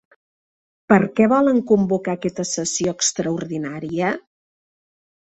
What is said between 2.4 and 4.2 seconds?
sessió extraordinària?